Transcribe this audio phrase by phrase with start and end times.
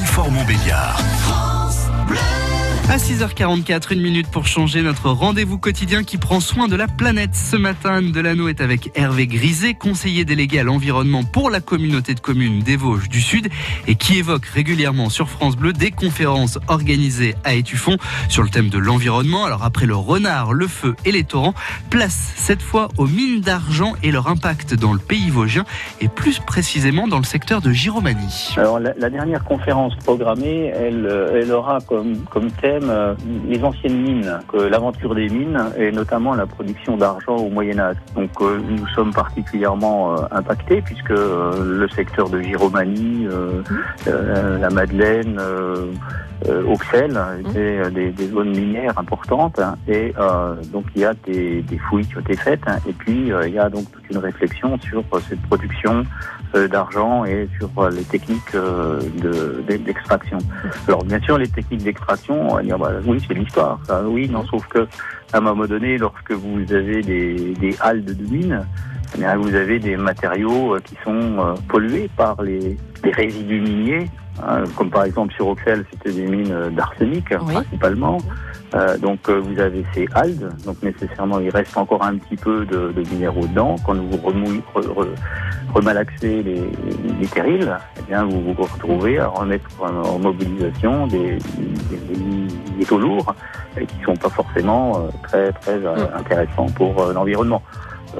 [0.00, 0.98] Belfort-Montbéliard.
[2.90, 7.36] À 6h44, une minute pour changer notre rendez-vous quotidien qui prend soin de la planète.
[7.36, 12.14] Ce matin, Anne Delano est avec Hervé Griset, conseiller délégué à l'environnement pour la communauté
[12.14, 13.46] de communes des Vosges du Sud
[13.86, 17.96] et qui évoque régulièrement sur France Bleu des conférences organisées à Étuffon
[18.28, 19.44] sur le thème de l'environnement.
[19.44, 21.54] Alors après le renard, le feu et les torrents,
[21.90, 25.64] place cette fois aux mines d'argent et leur impact dans le pays vosgien
[26.00, 28.54] et plus précisément dans le secteur de Giromanie.
[28.56, 33.14] Alors la, dernière conférence programmée, elle, euh, aura comme, comme thème euh,
[33.46, 34.38] les anciennes mines,
[34.70, 37.96] l'aventure des mines et notamment la production d'argent au Moyen Âge.
[38.14, 43.26] Donc euh, nous sommes particulièrement euh, impactés puisque le secteur de Giromanie,
[44.06, 45.40] la Madeleine,
[46.66, 50.14] Auxelles étaient des, zones minières importantes et
[50.72, 53.68] donc il y a des, fouilles qui ont été faites et puis il y a
[53.68, 56.04] donc toute une réflexion sur cette production
[56.70, 60.38] d'argent et sur les techniques de- de- d'extraction.
[60.88, 64.66] Alors bien sûr les techniques d'extraction, dire bah, oui c'est l'histoire, ça, oui non sauf
[64.68, 64.80] que
[65.32, 68.64] à un moment donné lorsque vous avez des, des halles de mines,
[69.18, 74.04] eh vous avez des matériaux euh, qui sont euh, pollués par les, les résidus miniers,
[74.42, 77.54] hein, comme par exemple sur Auxelles, c'était des mines euh, d'arsenic Oui.
[77.54, 78.18] principalement.
[78.76, 82.92] Euh, donc vous avez ces algues, donc nécessairement il reste encore un petit peu de,
[82.96, 83.74] de minéraux dedans.
[83.84, 85.08] Quand vous remouillez, re- re-
[85.74, 86.62] remalaxez les,
[87.20, 91.38] les terrils, eh bien vous vous retrouvez à remettre en, en mobilisation des,
[91.90, 92.20] des- des
[92.80, 93.34] métaux lourds
[93.78, 97.62] et qui sont pas forcément euh, très très euh, intéressants pour euh, l'environnement.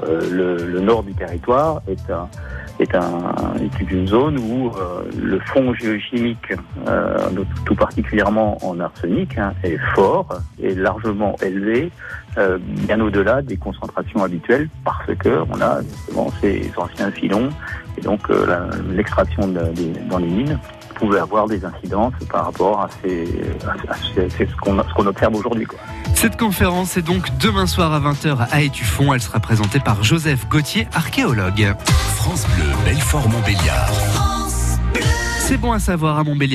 [0.05, 2.29] Le, le nord du territoire est un
[2.79, 4.71] est, un, est une zone où
[5.21, 6.53] le fond géochimique,
[7.65, 10.29] tout particulièrement en arsenic, hein, est fort
[10.63, 11.91] et largement élevé,
[12.87, 17.49] bien au-delà des concentrations habituelles, parce que on a justement ces anciens filons
[17.97, 18.21] et donc
[18.95, 19.45] l'extraction
[20.09, 20.57] dans les mines
[21.01, 23.27] pouvait avoir des incidences par rapport à, ces,
[23.65, 25.65] à, à ces- c'est ce qu'on observe aujourd'hui.
[25.65, 25.79] quoi.
[26.13, 29.13] Cette conférence est donc demain soir à 20h à Étuffon.
[29.13, 31.73] Elle sera présentée par Joseph Gauthier, archéologue.
[32.15, 33.89] France Bleu, Belfort-Montbéliard.
[35.39, 36.49] C'est bon à savoir à Montbéliard.